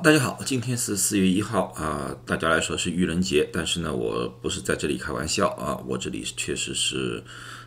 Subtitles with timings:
[0.00, 7.20] 大家好，今天是四月一号啊，大家来说是愚人节，但是呢，我不是在这里开玩笑啊，我这里确实是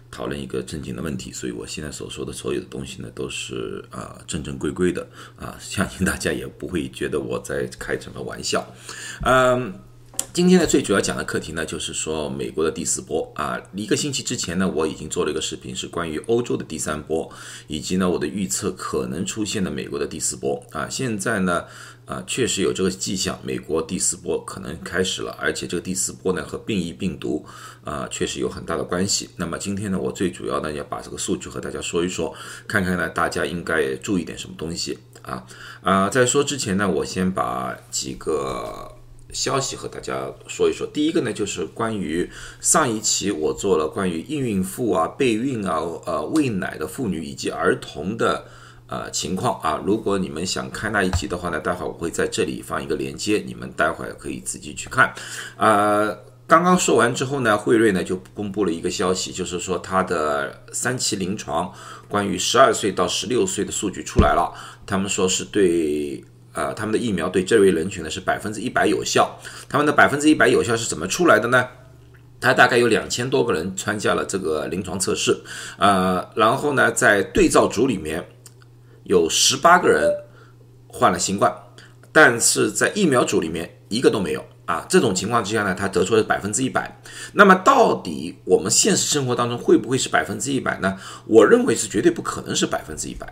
[0.10, 5.06] 讨论一个正经的问题，所以我现在所说的所有的东西呢，都是啊正正规规的
[5.36, 8.66] 啊，相信大家也不会觉得我在开什么玩笑，
[9.24, 9.74] 嗯。
[10.34, 13.62] 今天呢，最主要讲的课题呢，就是说美国的第四波啊。
[13.76, 17.30] 一个星期之前呢，我已经做了一个视频，是关于欧洲的第三波，
[17.68, 20.88] 以及呢我的预测可能出现的美国的第四波啊。
[20.88, 21.66] 现在呢，
[22.06, 27.46] 啊确实有这个迹象，美国第四波可能开始了，而且这个第四波呢和变异病毒
[27.84, 29.30] 啊确实有很大的关系。
[29.36, 32.34] 那么今天呢，我最主要呢要把这个数据和大家说一说，
[32.70, 35.46] 看看呢大家应该注意点什么东西啊
[35.82, 36.08] 啊。
[36.08, 38.96] 在说之前呢，我先把几个。
[39.34, 40.86] 消息和大家说一说。
[40.88, 48.46] 第一个呢，就是关于上一期我做了关于孕孕妇啊、备孕啊、呃喂奶的妇女以及儿童的
[48.88, 49.82] 呃情况啊。
[49.86, 55.14] 如果你们想看那一集的话呢，待会儿我会在这里放一个链接，你们待会儿可以自己去看。
[55.58, 56.16] 啊，
[56.48, 61.72] 刚刚说完之后呢，惠瑞呢就公布了一个消息，就是说它的三期临床
[62.10, 64.54] 关于十二岁到十六岁的数据出来了，
[64.86, 66.24] 他们说是对。
[66.54, 69.40] 呃，他们的疫苗对这类人群呢是百分之一百有效。
[69.70, 71.68] 他们的百分之一百有效是怎么出来的呢？
[72.40, 75.42] 他大概有两千多个人参加了这个临床测试，
[75.78, 78.28] 呃，然后呢，在对照组里面
[79.04, 80.12] 有十八个人
[80.88, 81.56] 患了新冠，
[82.12, 84.84] 但是在疫苗组里面一个都没有啊。
[84.90, 87.00] 这种情况之下呢，他得出了百分之一百。
[87.34, 90.98] 那么到底我们现实生活当中会不会是百分之一百呢？
[91.28, 93.32] 我认为是绝对不可能是百分之一百。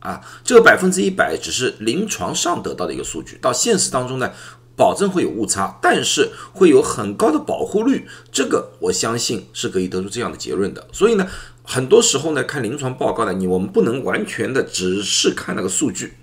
[0.00, 4.32] 啊，这个百分之一百只是临床上得到的一个数据，到现实当中呢，
[4.74, 10.86] 保证会有误差，但是会有很高的保护率，这个我相信是可以得出这样的结论的。
[10.90, 11.26] 所以呢，
[11.62, 16.14] 很多时候呢，看临床报告呢，你我们不能完全的只是看那个数据，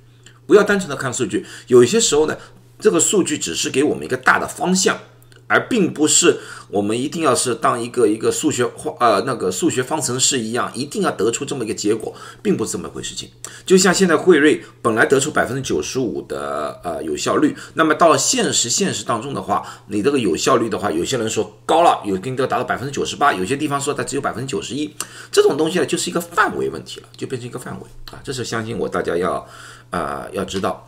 [0.45, 2.35] 不要单纯的看数据，有些时候呢，
[2.79, 4.97] 这个数据只是给我们一个大的方向。
[5.47, 13.15] 而并不是我们一定要是当一个一个数学化呃那个数学方程式一样，一定要得出这么一个结果，并不是这么回事。
[13.15, 13.29] 情
[13.65, 24.93] 就像现在辉瑞本来得出百分之九十五的呃有效率，那么到现实现实当中的话，你这个有效率的话，有些人说高了，有跟这个达到百分之九十八，有些地方说它只有百分之九十一，
[25.31, 29.47] 这种东西呢就是一个范围问题了，就变成一个范围啊，这是相信我大家要
[29.89, 30.86] 啊要知道。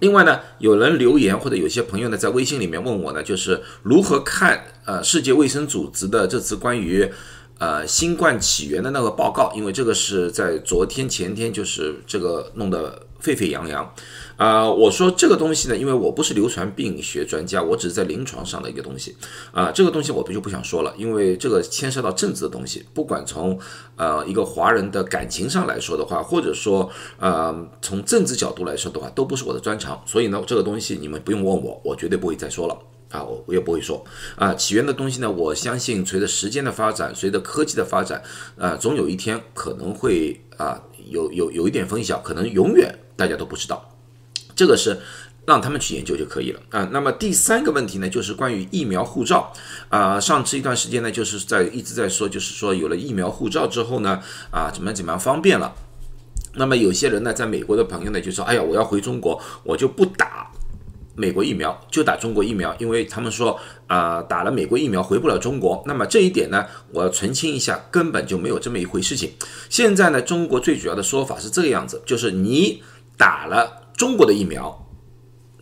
[0.00, 7.10] 另外呢，有人留言或者有些朋友呢在微信里面问我呢，就是如何看呃世界卫生组织的这次关于
[7.58, 13.02] 呃新冠起源的那个报告，因为这个是在昨天前天就是这个弄得。
[13.20, 13.92] 沸沸扬扬，
[14.36, 19.16] 啊，我说这个东西呢，因为我不是流传病学专家，我只是在临床上的一个东西，
[19.50, 23.58] 啊，这个东西我不就不想说了，因为这个牵涉到政治的东西，不管从
[23.96, 26.88] 呃一个华人的感情上来说的话，或者说
[27.18, 32.78] 呃从政治角度来说的话，都不是我的专长，所以呢，这个东西你们不用问我，我绝对不会再说了，
[33.10, 34.04] 啊，我我也不会说，
[34.36, 38.22] 啊，起源的东西呢，我相信随着时间的发展，随着科技的发展，
[38.58, 40.80] 啊，总有一天可能会啊
[41.10, 42.98] 有有有一点分晓，可能永远。
[43.16, 43.96] 大家都不知道，
[44.54, 44.96] 这个是
[45.44, 46.88] 让他们去研究就可以了啊。
[46.92, 49.52] 那么第三个问题呢，就是关于疫苗护照
[49.88, 50.20] 啊。
[50.20, 55.74] 上次一段时间呢，就是在一直在说，就是说有了疫苗护照之后呢，啊，怎么怎么样方便了。
[56.54, 60.48] 那么有些人呢，在美国的朋友呢，就说：“哎呀，我要回中国，我就不打
[61.18, 63.58] 美国疫苗，就打中国疫苗，因为他们说
[63.88, 69.32] 啊，打了美国疫苗回不了中国。”那么这一点呢，我要澄清一下，根本就没有这么一回事情。
[69.68, 72.82] 现在呢，中国最主要的说法是这个样子，就是你。
[73.18, 74.86] 打了中国的疫苗，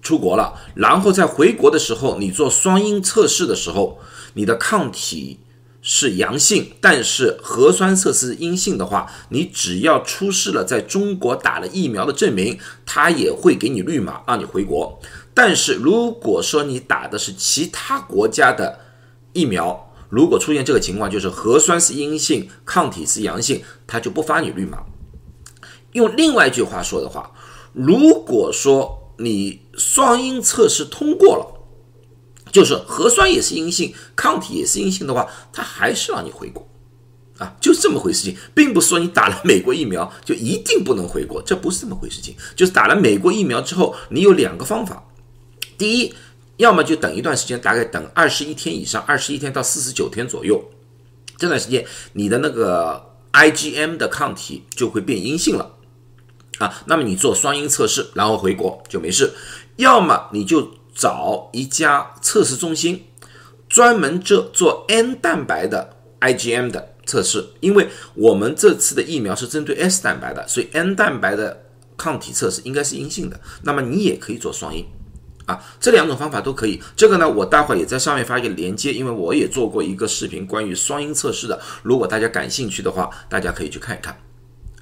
[0.03, 3.99] 出国了，然后在回国的时候，你做双阴测试的时候，
[4.35, 5.41] 你的抗体
[5.81, 15.01] 是阳性，但是核酸测试阴性的话，你只要出示了在中国打了疫苗的证明，他也会给你绿码让你回国。
[15.37, 18.81] 但是如果说你打的是其他国家的
[19.35, 24.79] 疫苗，如果出现这个情况，就是核酸是阴性，抗体是阳性，他就不发你绿码。
[25.93, 27.31] 用另外一句话说的话。
[27.75, 31.47] 如果说你双阴测试通过了，
[32.51, 36.67] 就是核酸也是阴性，抗体也是阴性的话，他还是让你回国，
[37.37, 45.05] 啊，就是这么回事情，并不是说你打了美国疫苗就一定不能回国，这不是这么回事情，就是打了美国疫苗之后，你有两个方法，
[45.77, 46.15] 第一，
[46.57, 50.63] 要么就等一段时间，大概等二十一天以上，二十一天到四十九天左右，
[51.37, 55.73] 这段时间你的那个 IgM 的抗体就会变阴性了。
[56.59, 59.31] 啊，那么你做双阴测试，然后回国就没事。
[59.77, 63.05] 要么你就找一家测试中心，
[63.69, 67.45] 专门这做 N 蛋白的 IgM 的测试。
[67.61, 71.65] 因为我们这次的疫苗是针对 S 蛋白的，所以 N 蛋白的
[71.99, 73.39] 抗体测试应该是阴性的。
[73.65, 74.83] 那么你也可以做双阴
[75.47, 76.83] 啊，这两种方法都可以。
[76.97, 81.61] 这个呢，我待会儿也在上面发一个连接，因为我也做过一个视频关于双音测试的。
[81.83, 84.17] 如果大家感兴趣的话，大家可以去看一看，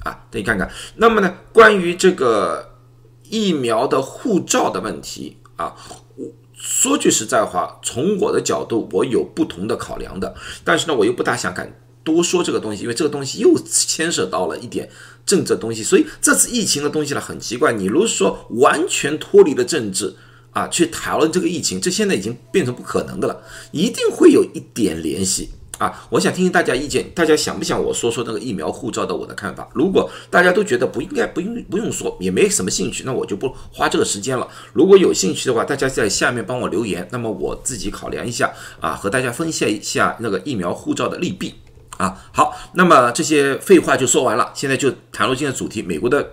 [0.04, 0.70] 啊，可以看看。
[0.96, 2.76] 那么呢，关于这个
[3.24, 5.74] 疫苗的护照的问题啊，
[6.16, 10.34] 我说句实在话，从我的角度，我有不同的考量的。
[10.64, 14.88] 但是呢，我又不大想敢多说这个东西，因为这个东西又牵涉到了一点
[15.26, 15.82] 政治东西。
[15.82, 17.74] 所以这次疫情的东西呢，很奇怪。
[17.74, 20.16] 你如果说完全脱离了政治，
[20.54, 23.42] 啊，去讨论这个疫情，这现在已经变成不可能的了，
[23.72, 26.06] 一定会有一点联系啊！
[26.10, 29.68] 我想听听大家意见，大家想不想我说说那个疫苗护照的我的看法？
[29.74, 34.46] 如果大家都觉得不应该，不用不用说，也没什么兴趣，那我就不花这个时间了。
[34.72, 41.52] 如果有兴趣的话，大家在下面帮我留言，那么我自己考量一下啊，和大家分析一下那个疫苗护照的利弊
[41.96, 42.16] 啊。
[42.32, 46.24] 好，那么这些废话就说完了，现在就谈论今天主题，美国的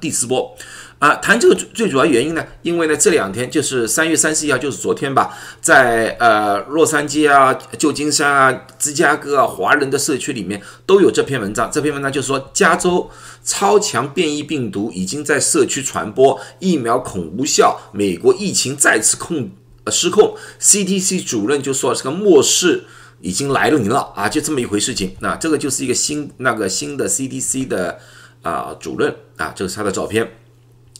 [0.00, 0.56] 第四波。
[1.06, 11.70] 啊，谈这个最主要原因呢，因为呢这两天就是三月三十一号，就是昨天吧，在呃洛杉矶啊、旧金山啊、芝加哥啊，华人的社区里面都有这篇文章。
[11.70, 13.08] 这篇文章就说，加州
[13.44, 19.48] 超强变异病毒已经在社区传播，疫苗恐无效，美国疫情再次控
[19.84, 20.36] 呃失控。
[20.60, 22.82] CDC 主任就说这个末世
[23.20, 25.14] 已经来临了啊，就这么一回事情。
[25.20, 27.96] 那这个就是一个新那个新的 CDC 的
[28.42, 30.28] 啊主任啊，这是他的照片。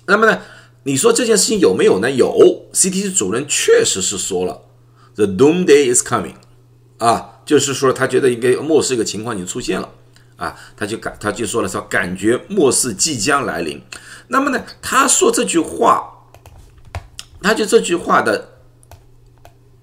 [0.07, 0.41] 那么呢，
[0.85, 2.09] 你说这件事情有没有呢？
[2.09, 4.63] 有，CTC 主任确实是说了
[5.17, 6.37] ，The doom day is coming，
[6.99, 9.91] 啊，就是说他觉得应该末世一个情况已经出现了，
[10.37, 13.83] 啊，他就感他就说了说感觉末世即将来临。
[14.29, 16.29] 那么呢，他说这句话，
[17.43, 18.61] 他就这句话的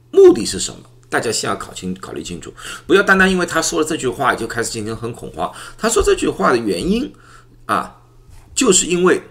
[0.09, 0.77] 目的是什么？
[1.09, 2.53] 大家先要考清考虑清楚，
[2.87, 5.53] 不要单单因为他说了这句话就开始进行很恐慌。
[5.77, 7.13] 他说这句话的原因
[7.65, 7.97] 啊，
[8.55, 9.21] 就是因为。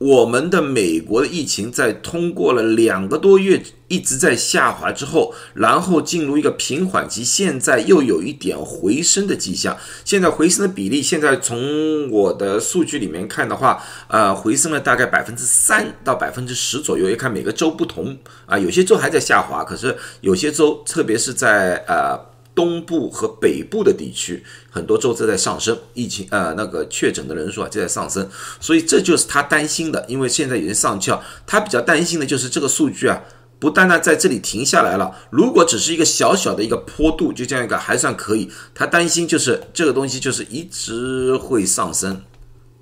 [0.00, 9.76] 我们的美国的疫情在通过了两个多月一直在下滑之后，然后进入一个平缓期，现在又有一点回升的迹象。
[10.02, 17.10] 现在回升的比例，现在从我的数据里面看的话，呃，回升了大概百分之三到百分之十左右。
[17.10, 18.16] 要看每个州不同
[18.46, 22.29] 啊，有些州还在下滑，可是有些州，特别是在呃。
[22.60, 28.28] 东部和北部的地区，很多州都在上升，疫情呃那个确诊的人数啊就在上升，
[28.60, 33.22] 所以这就是他担心的，因为现在已经上翘，他比较担心的就是这个数据啊，
[33.58, 42.20] 不单单在这里停下来了，如果只是一个小小的一个坡度，就这样一个还算可以，他担心就是这个东西就是一直会上升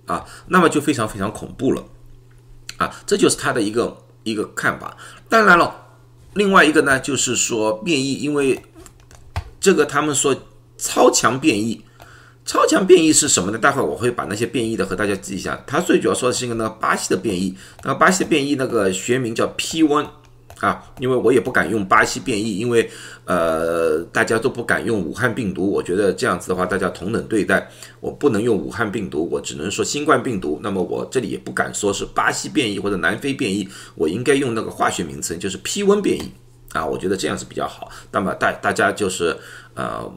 [0.07, 1.85] 啊，那么就非常非常恐怖了
[2.79, 4.97] 啊，这就是他的一个一个看法。
[5.29, 5.73] 当然了，
[6.35, 8.61] 另外一个呢就是说变异，因为。
[9.61, 10.35] 这个他们说
[10.77, 11.83] 超强变异，
[12.45, 13.59] 超强变异是什么呢？
[13.59, 15.63] 待会我会把那些变异的和大家记一下。
[15.67, 20.07] 他最主要说的是一个那个巴西的变异，那个巴西的变异那个学名叫 P1
[20.61, 22.89] 啊，因为我也不敢用巴西变异，因为
[23.25, 27.69] 呃大家都不敢用武汉病毒，我觉得这样子的话大家同等对待，
[28.01, 30.59] 我不能用武汉病毒，我只能说新冠病毒。
[30.63, 36.33] 那么我这里也不敢说是巴西变异或者南非变异，我应该用那个化学名称，就是 P1 变异。
[36.73, 37.91] 啊，我觉得这样是比较好。
[38.11, 39.35] 那么大大家就是
[39.75, 40.13] 呃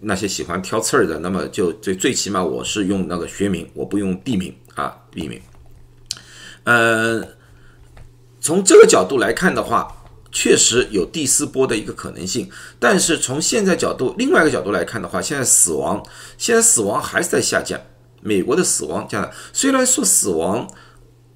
[0.00, 5.40] 那些喜欢挑刺儿的，那么就最最起码我是用那个学名，我不用地名啊地名。
[6.64, 7.22] 呃，
[8.40, 12.50] 从这个角度来看的话，确实有第四波的一个可能性。
[12.80, 16.04] 但是从现在角度，另外一个角度来看的话，现在死亡
[16.36, 17.80] 现在死亡还是在下降。
[18.20, 20.68] 美国的死亡这样的，虽然说死亡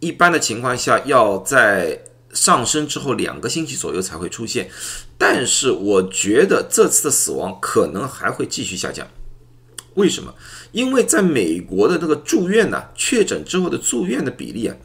[0.00, 2.02] 一般的情况下要在。
[2.37, 4.71] 上升之后两个星期左右才会出现，
[5.16, 9.09] 但是我觉得这次的死亡可能还会继续下降。
[9.95, 10.35] 为什么？
[10.73, 14.76] 因为在美国的这个住院呢，确诊之后的住院的比例啊，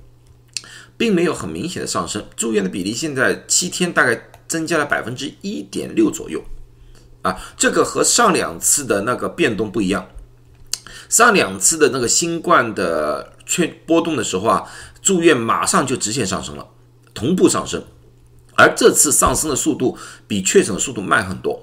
[0.95, 2.25] 并没有很明显的上升。
[2.37, 6.41] 住院的比例现在七天大概增加了百分之一点六左右，
[7.23, 10.07] 啊，这个和上两次的那个变动不一样。
[11.09, 14.63] 上两次的那个新冠的确波动的时候啊，
[15.01, 16.65] 住院马上就直线上升了。
[17.13, 17.83] 同步上升，
[18.55, 21.61] 而这次上升的速度比确诊的速度慢很多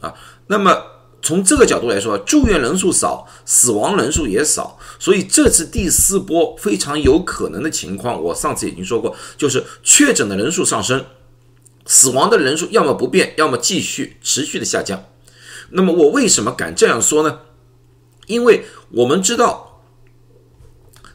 [0.00, 0.14] 啊。
[0.48, 0.76] 那么
[1.22, 11.04] 从这个角度来说，住院人数少，死亡人数也少，所以这次第四波非常有可能的情况，我上次已经说过，就是确诊的人数上升，
[11.86, 15.04] 死亡的人数要么不变，要么继续持续的下降。
[15.70, 17.38] 那么我为什么敢这样说呢？
[18.26, 19.82] 因为我们知道，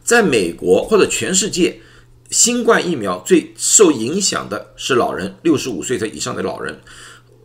[0.03, 1.81] 在美国或者全世界。
[2.29, 6.81] 新冠疫苗最受影响的是老人，六十五岁以上的老人。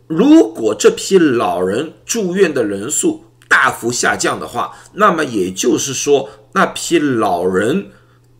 [0.07, 7.91] 如果这批老人住院的人数大幅下降的话，那么也就是说，那批老人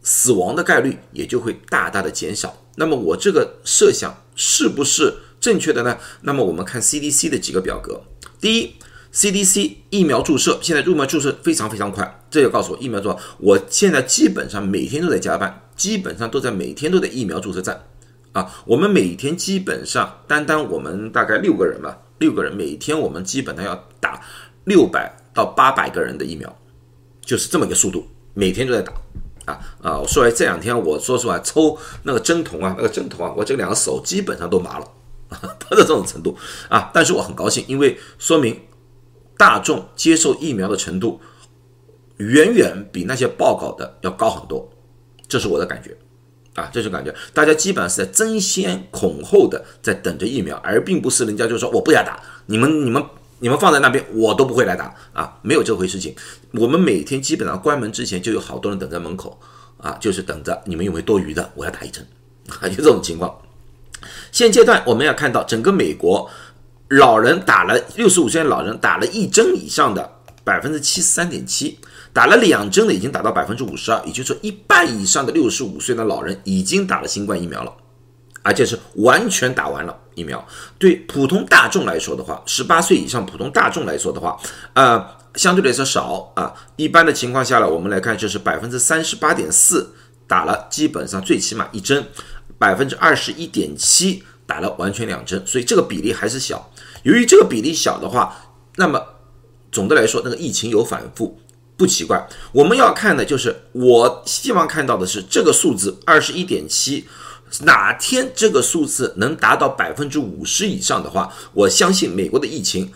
[0.01, 2.61] 死亡的概率也就会大大的减少。
[2.75, 5.97] 那么我这个设想是不是正确的呢？
[6.21, 8.01] 那么我们看 CDC 的几个表格。
[8.41, 8.75] 第一
[9.13, 17.83] ，CDC 疫苗注射现在入苗注射非常非常快，这就告诉我疫苗注我现在基本上每天都在加班，基本上都在每天都在疫苗注射站
[18.31, 18.49] 啊。
[18.65, 24.21] 我们每天基本上单单我们大概六个人吧，六个人每天我们基本上要打
[24.65, 26.55] 六百到八百个人的疫苗，
[27.21, 28.93] 就是这么一个速度，每天都在打。
[29.45, 29.99] 啊啊！
[29.99, 34.85] 我说来这两天，我说实话，抽那个针筒啊，那个针筒啊，我这两个手基本上都麻了，
[35.27, 36.37] 啊 到这种程度
[36.69, 36.89] 啊。
[36.93, 38.57] 但是我很高兴，因为说明
[39.37, 41.19] 大众接受疫苗的程度
[42.19, 44.71] 远远比那些报告的要高很多，
[45.33, 45.97] 这是我的感觉
[46.53, 47.11] 啊，这是感觉。
[47.33, 53.03] 大家基本上是在争先恐后的在等着疫苗，而并不是人家就说我不要打，你们你们。
[53.39, 56.15] 你们放在那边，我都不会来打啊，没有这回事情。
[56.53, 59.37] 我们每天基本上关门之前就有好多人等在门口
[59.75, 62.07] 啊，就是等着你们有没有多余的，我要打一针
[62.47, 63.37] 啊，就这种情况。
[64.31, 66.29] 现阶段我们要看到整个美国
[66.87, 70.09] 老人打了六十五岁老人打了一针以上的
[70.45, 71.77] 百分之七十三点七，
[72.13, 77.73] 打了两针的已经达到百分之五十二，也就是说一半以上的六十五岁的老人已经打了新冠疫苗了。
[78.45, 80.45] 而且是完全打完了疫苗。
[80.77, 84.37] 对普通大众来说的话，十八岁以上普通大众来说的话，
[84.73, 85.01] 呃，
[85.35, 86.53] 相对来说少啊。
[86.75, 89.95] 一般的情况下呢，我们来看就是百分之三十八点四
[90.27, 92.05] 打了基本上最起码一针，
[92.57, 96.69] 百分之二十一点七打了完全两针，所以这个比例还是小。
[97.03, 98.35] 由于这个比例小的话，
[98.75, 99.01] 那么
[99.71, 101.39] 总的来说，那个疫情有反复
[101.83, 102.25] 不奇怪。
[102.53, 107.05] 我们要看的就是，我希望看到的是这个数字二十一点七。
[107.63, 112.93] 哪天这个数字能达到百分之五十以上的话，我相信美国的疫情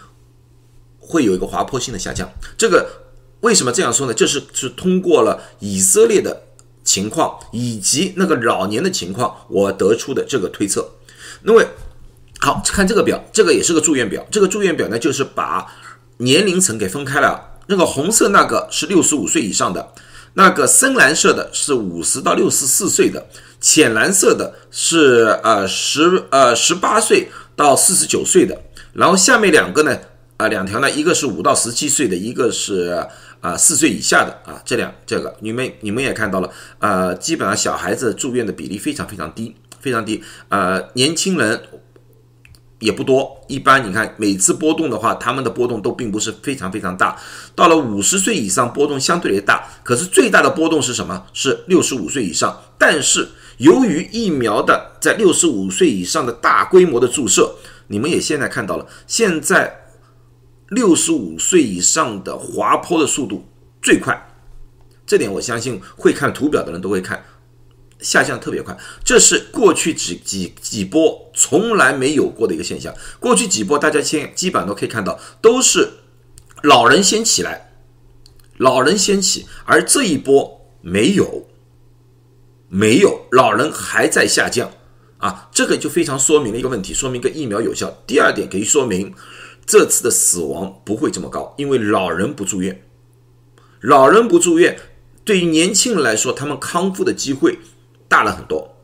[1.00, 2.32] 会有一个滑坡性的下降。
[2.58, 2.90] 这个
[3.42, 4.14] 为什么这样说呢？
[4.14, 6.44] 这是是通过了以色列的
[6.86, 10.92] 情况以及那个老年的情况，我得出的这个推测。
[11.44, 11.62] 那么
[12.40, 14.26] 好看这个表，这个也是个住院表。
[14.32, 15.68] 这个住院表呢，就是把
[16.20, 17.57] 年龄层给分开了。
[17.68, 19.94] 那个红色那个是六十五岁以上的，
[20.34, 23.26] 那个深蓝色的是五十到六十四岁的。
[23.60, 28.56] 浅蓝色的是呃十呃十八岁到四十九岁的，
[28.94, 29.98] 然后下面两个呢
[30.38, 33.04] 啊两条呢，一个是五到十七岁的，一个是
[33.42, 41.60] 啊四岁以下的啊这两这个你们你们也看到了呃基本上小孩子住院的比例非常非常低非常低呃年轻人
[42.80, 47.18] 也不多，一般你看每次波动的话，他们的波动都并不是非常非常大，
[47.56, 51.26] 到了五十岁以上波动相对的大，可是最大的波动是什么？
[51.34, 53.30] 是六十五岁以上，但是。
[53.58, 57.56] 由于疫苗的在六十五岁以上的大规模的注射，
[57.88, 59.76] 你们也现在看到了，现在
[60.70, 63.48] 六十五岁以上的滑坡的速度
[63.82, 64.30] 最快，
[65.08, 67.26] 这点我相信会看图表的人都会看，
[68.00, 72.94] 下降特别快，这是过去几几几波从来没有过的一个现象。
[73.20, 75.90] 过去几波大家先基本上都可以看到，都是
[76.64, 77.74] 老人先起来，
[78.58, 81.48] 老人先起，而这一波没有。
[82.70, 84.70] 没有，老人还在下降，
[85.20, 88.04] 啊，这个就非常说明了一个问题，说明个疫苗有效。
[88.06, 89.16] 第二点可以说明，
[89.66, 92.84] 这次的死亡不会这么高，因为老人不住院，
[93.80, 94.78] 老人不住院，
[95.24, 97.58] 对于年轻人来说，他们康复的机会
[98.08, 98.76] 大了很多。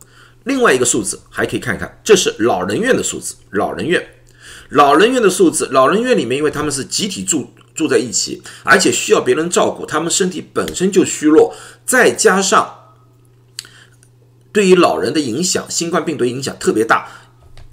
[0.43, 4.05] 另外一个数字还可以看看，这是老人院的数字，老人院，
[4.69, 12.79] 老人院的数字，老人院里面，因为他们是集体住住在一起，而且需要别人照顾，他们身体本身就虚弱，再加上。
[14.51, 17.07] 对于老人的影响，新冠病毒影响特别大。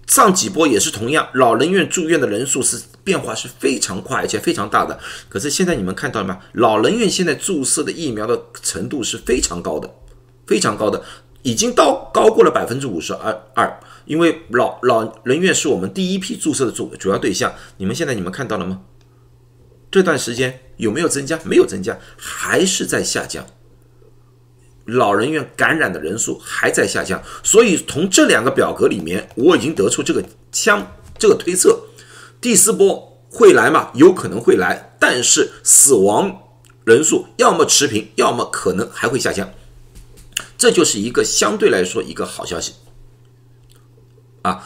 [0.07, 4.99] 上几波也是同样，老人院住院的人数是变化是非常快而且非常大的。
[5.29, 6.39] 可是现在你们看到了吗？
[6.55, 9.89] 老人院现在注射的疫苗的程度是非常高的，
[10.47, 11.05] 非常高的，
[11.43, 13.81] 已经到高过了百分之五十二二。
[14.07, 17.53] 因为老老人院是我们第一批注射的主主要对象。
[17.77, 18.81] 你们现在你们看到了吗？
[19.91, 21.39] 这段时间有没有增加？
[21.45, 23.47] 没有增加，还是在下降。
[24.87, 31.79] 老人院感染的人数还在下降，所以从这两个表格里面，我已经得出这个相这个推测：
[32.41, 33.91] 第四波会来吗？
[33.95, 36.37] 有可能会来，但是死亡
[36.85, 39.49] 人数要么持平，要么可能还会下降。
[40.61, 42.75] 这就是一个相对来说一个好消息
[44.43, 44.63] 啊，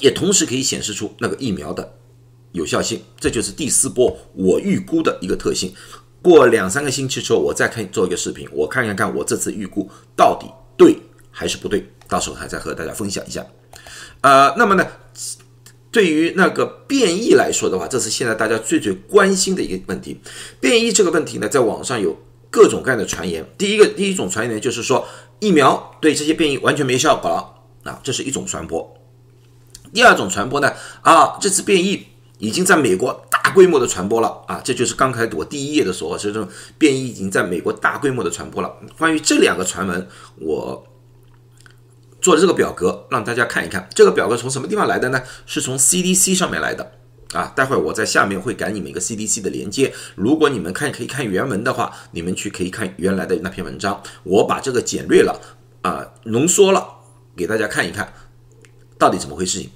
[0.00, 1.94] 也同时可以显示出那个疫苗的
[2.52, 3.02] 有效性。
[3.18, 5.72] 这就是第四波我预估的一个特性。
[6.20, 10.46] 过两三个星期之后，我再看做一个视频，我看看看我这次预估到底
[10.76, 10.98] 对
[11.30, 13.46] 还是不对，到时候还再和大家分享一下。
[14.20, 14.86] 呃，那么呢，
[15.90, 20.20] 对于那个变异来说的话，这是现在大家最最关心的一个问题。
[20.60, 22.18] 变异这个问题呢，在网上有
[22.52, 23.44] 各种各样的传言。
[23.56, 25.08] 第一个，第一种传言就是说
[25.40, 28.94] 疫苗对这些变异完全没效果了啊，这是一种传播。
[29.92, 32.06] 第二种传播呢，啊，这次变异
[32.38, 38.74] 已经在美国大规模的传播了啊，这就是刚开我第一页的时候，这种变异已经在美国大规模的传播了。
[38.98, 40.06] 关于这两个传闻，
[40.36, 40.86] 我
[42.20, 43.88] 做了这个表格让大家看一看。
[43.94, 45.22] 这个表格从什么地方来的呢？
[45.46, 46.92] 是从 CDC 上面来的。
[47.32, 55.40] 啊，待会儿我在下面会给你们一个 CDC 的连接，如果你们看可以看原文的话，你们去可以看原来的那篇文章，我把这个简略了
[55.80, 56.86] 啊，浓缩了
[57.34, 58.12] 给大家看一看，
[58.98, 59.60] 到底怎么回事？
[59.60, 59.70] 情。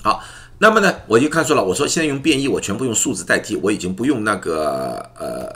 [0.00, 0.22] 好，
[0.58, 5.52] 那么呢，我就看出了，我说现在用变异，我全部用数字代替，我已经不用那个呃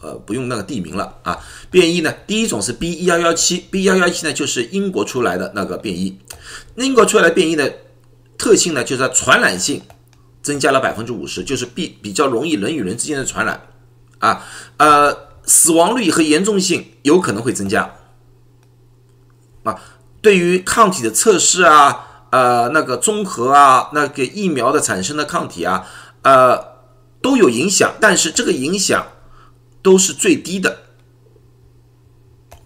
[0.00, 1.38] 呃不用那个地名了啊。
[1.70, 6.18] 变异呢，第一种是 B 幺幺七，B 幺幺七呢就是英国出来的那个变异，
[6.74, 7.72] 英国出来的变异的
[8.36, 9.80] 特性呢，就是它传染性。
[10.42, 13.66] 增加了百分之五十，就是比比较容易人与人之间的传染，
[14.18, 14.44] 啊，
[14.76, 17.94] 呃，死亡率和严重性有可能会增加，
[19.64, 19.80] 啊，
[20.22, 25.86] 对于抗体的测试啊，呃，那个综合啊，那个疫苗的产生的抗体啊，
[26.22, 26.58] 呃，
[27.20, 29.06] 都有影响，但是这个影响
[29.82, 30.87] 都是最低的。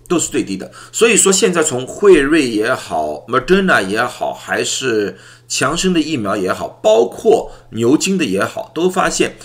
[0.09, 5.17] 都是最低的，所以说现在从辉瑞也好，Moderna 也好，还是
[5.49, 9.37] 强生的疫苗也好，包括牛津的也好，都发现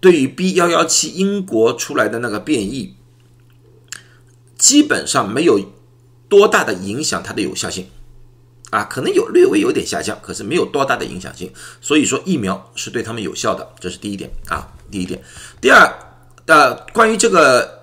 [0.00, 2.96] 对于 B 幺幺七英国出来的那个变异，
[4.58, 5.58] 基本上没有
[6.28, 7.86] 多大的影响它的有效性
[8.68, 11.50] 啊，可能有略微有点下降，可是没有多大的影响性。
[11.80, 15.22] 所以说疫苗是对他们有效的，这是第一点啊，第一点。
[15.58, 15.90] 第二，
[16.44, 17.80] 呃，关于这个。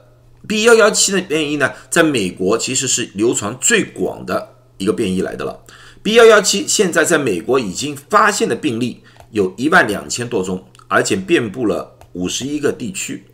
[0.48, 5.60] B 幺幺七的变异呢，在美国其实是流传最广的一个变异来的了。
[6.02, 13.26] B 幺幺七现在在美国已经发现的病例有一万两千多宗，而且遍布了五十一个地区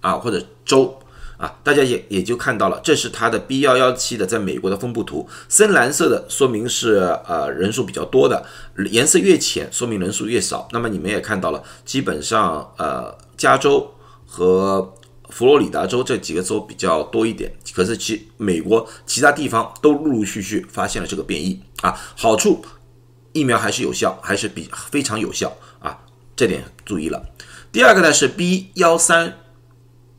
[0.00, 0.98] 啊或者州
[1.36, 5.28] 啊，大家也也就看到了，这是它的 B 幺幺七的在美国的分布图。
[5.48, 6.96] 深蓝色的说明是
[7.28, 8.44] 呃人数比较多的，
[8.90, 10.66] 颜色越浅说明人数越少。
[10.72, 13.92] 那么你们也看到了，基本上呃加州
[14.26, 14.94] 和
[15.30, 21.98] 佛罗里达州这几个州比较多一点，可是其美国其他地方都陆陆续续发现了这个变异啊。
[22.16, 22.64] 好处，
[23.32, 25.98] 疫苗还是有效，还是比非常有效啊，
[26.36, 27.24] 这点注意了。
[27.72, 29.38] 第二个呢是 B 幺三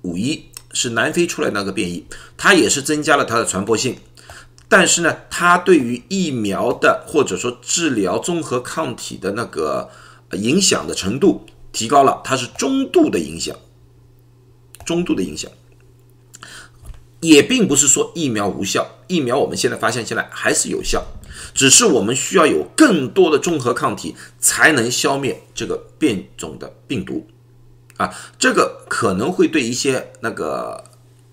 [0.02, 3.98] 五一，是南非出来那个变异，它也是增加了它的传播性，
[4.68, 9.90] 但是呢，它对于疫苗的或者说治疗综合抗体的那个
[10.34, 13.56] 影响的程度提高了，它是中度的影响。
[14.86, 15.52] 中度的影响，
[17.20, 21.04] 也并不是说疫苗无效，疫苗我们现在发现现在还是有效，
[21.54, 27.28] 只是我们需要有更多的综合抗体才能消灭这个变种的病毒，
[27.98, 30.84] 啊，这个可能会对一些那个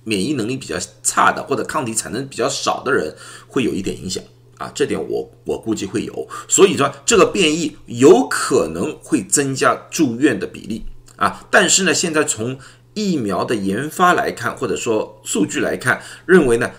[0.04, 3.14] 免疫能力比较差的或者抗体产生比较少的人
[3.46, 4.24] 会有一点影响，
[4.56, 10.84] 啊，这点我我估计会有，所以说这个变异有可能会增加住院的比例，
[11.16, 12.58] 啊，但是呢，现在从
[12.94, 16.70] 疫苗的研发来看，或者说数据来看，认为呢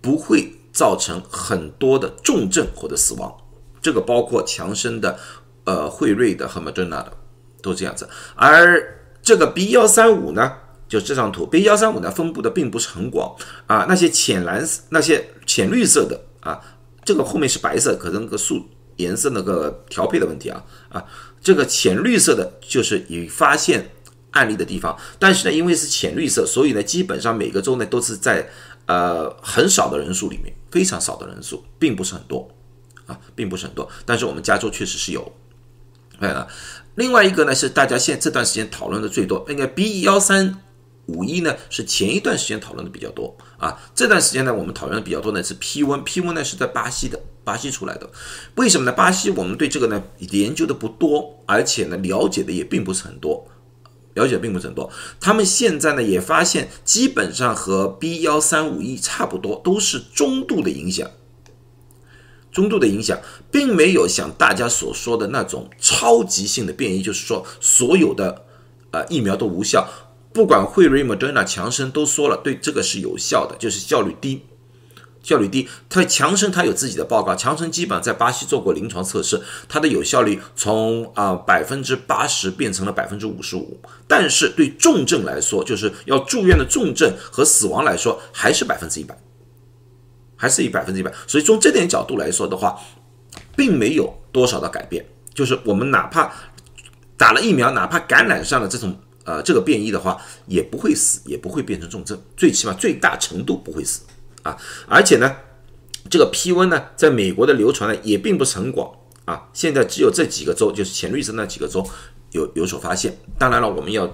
[0.00, 3.36] 不会造成很多的重症或者死亡，
[3.82, 5.18] 这个包括强生的、
[5.64, 7.12] 呃辉瑞的和 Moderna 的
[7.60, 8.08] 都这样子。
[8.34, 10.52] 而这个 B 幺三五呢，
[10.88, 16.60] 就这张图，B 幺三五呢分布的并不是很广啊，那些浅蓝、那些浅绿色的啊，
[17.04, 21.04] 这个后面是白色，可能个数颜色那个调配的问题啊啊，
[21.42, 23.90] 这个浅绿色的就是已发现。
[24.34, 28.48] 案例的地方，但是呢，因为是浅绿色，所以呢，基本上每个州呢都是在
[28.86, 32.48] 呃很少的人数里面，非常少的人数，并不是很多
[33.06, 33.88] 啊，并不是很多。
[34.04, 35.32] 但是我们加州确实是有。
[36.20, 36.46] 哎，
[36.94, 40.60] 另外一个呢是大家现这段时间讨论的最多，那个 B 幺三
[41.06, 43.76] 五一呢是前一段时间讨论的比较多啊。
[43.94, 48.08] 这段时间呢我们讨论的比较多呢是 P 温，P 温呢是在巴西的，巴西出来的。
[48.56, 48.92] 为什么呢？
[48.92, 53.46] 巴西我们对这个呢研究的不多，而且呢了解的也并不是很多。
[54.14, 61.10] 了解并不是很多，他们现在呢也发现，基本上和 B 幺三五 E 差不多，都是中度的影响，
[62.52, 63.18] 中度的影响，
[63.50, 68.44] 并没有像大家所说的那种超级性的变异，就是说所有的
[68.92, 69.88] 呃疫苗都无效，
[70.32, 74.42] 不管辉瑞、Moderna、强生都说了，对这个是有效的，就是效率低。
[75.24, 89.18] 效率低，它强生它有自己的报告，强生基本在巴西做过临床测试，它的有效率从啊百分之八十变成了百分之五十五，但是对重症来说，就是要住院的重症和死亡来说，还是百分之一百，
[90.36, 92.78] 还是以百分之一百，所以从这点角度来说的话，
[93.56, 96.30] 并没有多少的改变，就是我们哪怕
[97.16, 104.02] 打了疫苗，哪怕感染上了这种呃这个变异的话，也不会死，也不会变成重症，最起码最大程度不会死。
[104.44, 104.56] 啊。
[104.86, 105.34] 而且呢，
[106.08, 108.88] 这个 P 温呢，在美国的流传呢也并不是很广
[109.24, 109.48] 啊。
[109.52, 111.84] 现在只有这几个州，就是浅绿色那几个州
[112.30, 113.18] 有有所发现。
[113.36, 114.08] 当然了，我们要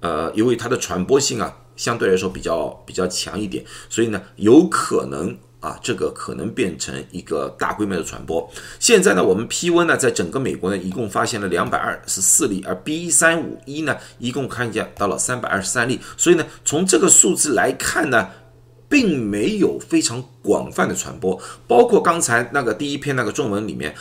[0.00, 5.36] 呃，因为它的传播性啊，相对来说比较比较强一点，所以呢，有可能。
[5.60, 8.50] 啊，这个可能变成一个大规模的传播。
[8.78, 16.00] 现在呢，我们 P 温呢，在整个美国呢，一共发现了两百二十四例，而 B 三五一呢，一共看见到了三百二十三例。
[16.16, 18.30] 所以呢，从这个数字来看呢，
[18.90, 21.40] 并没有非常广泛的传播。
[21.66, 23.94] 包括刚才那个第一篇那个中文里面，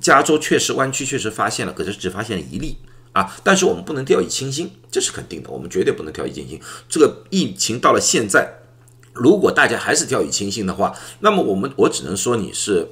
[0.00, 2.78] 加州确实湾区确实发现了，可是只发现了一例
[3.12, 3.36] 啊。
[3.44, 6.58] 但是我们不能掉以轻心，这是肯定的，我们绝对不能掉以轻心。
[6.88, 8.56] 这个疫情到了现在。
[9.12, 12.88] 如果大家还是掉以轻心的话，那么我们我只能说你是，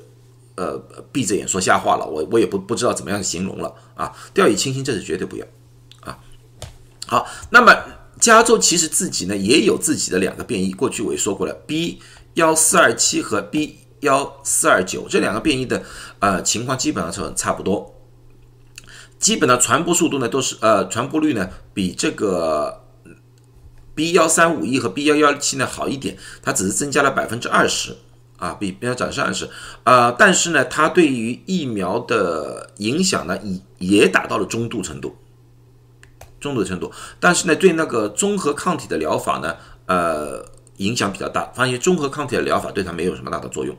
[0.57, 0.77] 呃，
[1.13, 2.05] 闭着眼说瞎话了。
[2.05, 4.13] 我我也不不知道怎么样形容了啊。
[4.35, 5.47] 掉以轻心这是绝对不要
[6.01, 6.19] 啊。
[7.07, 7.73] 好，那么
[8.21, 12.01] 加州其实自己呢也有自己的两个变异，过去我也说过了，B
[12.35, 15.83] 幺四二七和 B 幺四二九这两个变异的
[16.19, 17.95] 呃情况基本上是差不多，
[19.19, 22.85] 基本的传播速度呢都是呃传播率呢比这个。
[23.95, 27.97] B 幺三五一和 B 幺幺七呢好一点，它只是增加了百分之二十
[28.37, 29.51] 啊，比比较涨是二十，
[29.83, 33.61] 呃，但是呢，它对于疫苗的影响呢，也
[34.03, 35.17] 也达到了中度程度，
[36.41, 40.45] 中度程度，但是呢，对那个综合抗体的疗法呢，呃，
[40.77, 43.77] 影响比较大，发现综合抗体的疗法对它没有什么大的作用，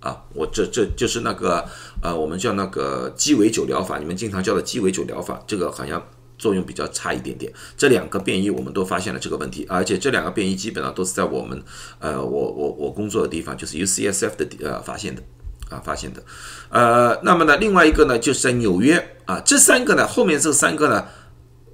[0.00, 1.64] 啊，我这这就是那个
[2.02, 6.02] 呃，我们叫那个鸡尾酒疗法，你们经常叫的鸡尾酒疗法，这个好像。
[6.38, 11.60] 作用比较差一点点，这两个变异我们都发现了这个问题，而且这两个变异基本上都是在我们，
[11.98, 15.22] 呃，我我我工作的地方，就是 UCSF 的呃发现的，
[15.68, 16.22] 啊发现的，
[16.68, 19.16] 呃，那么呢，另外一个呢，就是在纽约。
[19.26, 21.06] 啊，这三个呢，后面这三个呢，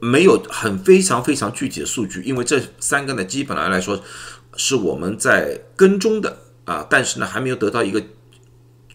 [0.05, 4.03] 没有很非常非常具体的数据，因为这三个呢，基本上来说
[4.57, 8.03] 是我们在跟踪的啊，但是呢，还没有得到一个。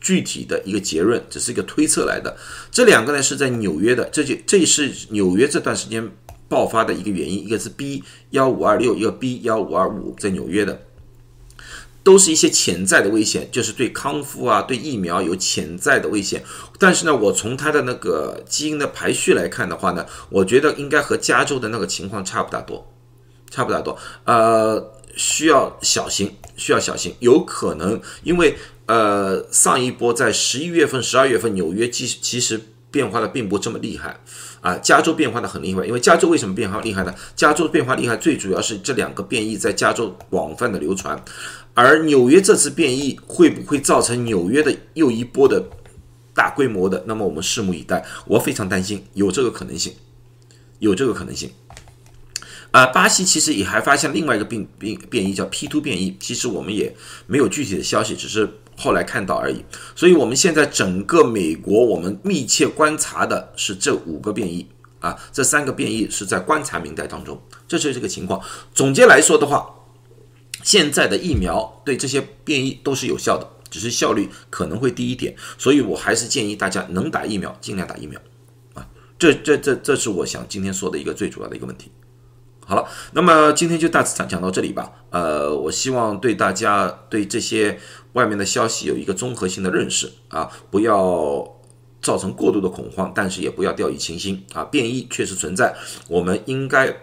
[0.02, 2.34] 具体的一个结论只是一个推测来的，
[2.72, 6.10] 这两个呢是在纽约的，这就这是纽约这段时间
[6.48, 10.82] 爆发的一个原因，一个是 B 幺五二六，一个 B 幺五二五，在纽约的，
[12.04, 16.44] 都是一些潜在的危险，就是对康复啊，对疫苗有潜在的危险。
[16.78, 22.92] 但是呢，我从它的那个基因的排序来看的话呢，我觉得应该和加州的那个情况差不大多，
[23.50, 28.56] 差不大多，呃，需要小心，需要小心，有可能因为。
[28.90, 32.60] 呃，上一波在十一月份、十二月份，纽约其其实
[32.92, 34.20] 变化的并不这么厉害
[34.62, 34.78] 啊。
[34.78, 37.14] 加州变化的很厉害，因为加州为什么变化厉害呢？
[37.36, 41.24] 加州变化厉害，最主要是这两个变异在加州广泛的流传，
[41.74, 45.64] 而纽约这次变异会不会造成纽约的又一波的
[46.34, 47.04] 大规模的？
[47.06, 48.06] 那么我们拭目以待。
[48.26, 49.94] 我非常担心，有这个可能性，
[50.80, 51.52] 有这个可能性。
[52.72, 56.96] 啊，巴西其实也还发现另外一个病病变异叫 P2 变异，其实我们也
[57.28, 58.50] 没有具体的消息，只是。
[58.82, 59.62] 后来看到而已，
[59.94, 64.66] 所以我们现在整个美国，我们密切观察的是这五个变异
[65.02, 68.42] 啊，这三个变异是在观察名单当中，这是这个情况。
[68.74, 69.70] 总结来说的话，
[70.64, 78.18] 现在的疫苗对这些变异都是有效的，只是效率可能会低一点，所以我还是建议大家能打疫苗尽量打疫苗
[78.76, 78.88] 啊。
[79.20, 81.92] 这这这这是我想今天说的一个最主要的一个问题。
[82.70, 84.92] 好了，那么今天就大致讲讲到这里吧。
[85.10, 87.80] 呃，我希望对大家对这些
[88.14, 91.44] 外面的消息有一个综合性的认识啊，不要
[92.00, 94.64] 造成过度的恐慌，但是也不要掉以轻心啊。
[94.66, 95.76] 变异确实存在，
[96.08, 96.96] 我们应该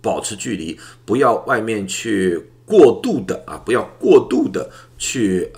[0.00, 5.52] 保持距离，不要外面去过度的啊，不要过度的去。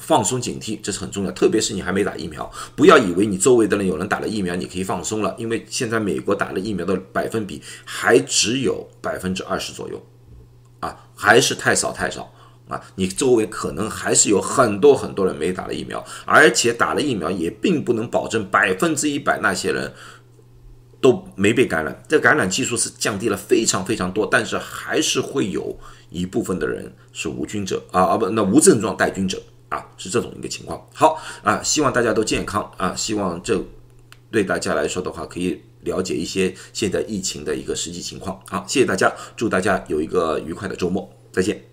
[0.00, 1.30] 放松警惕，这是很重要。
[1.30, 5.34] 特别是你还没打疫苗，不要以为你周围的人有人打了疫苗，你可以放松了。
[5.38, 10.02] 因为现在美国打了疫苗的百分比还只有百分之二十左右，
[10.80, 12.32] 啊，还是太少太少
[12.68, 12.80] 啊！
[12.94, 19.92] 你周围可能还是有很多很多人没打了疫苗，而且打了疫苗也并不能保证百分之一百那些人
[21.00, 22.02] 都没被感染。
[22.08, 25.78] 这感染技术是降低了非常非常多，但是还是会有
[26.10, 29.42] 一部分的人是无菌者啊啊不，那无症状带菌者。
[29.70, 30.86] 啊，是这种一个情况。
[30.92, 33.58] 好啊，希望大家都健康啊，希望这
[34.30, 38.38] 对大家来说的话，可以了解一些现在疫情的一个实际情况。
[38.48, 41.69] 好，谢谢大家，祝大家有一个愉快的周末，再见。